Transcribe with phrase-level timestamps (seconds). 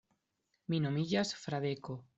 [0.73, 2.03] Mi nomiĝas Fradeko.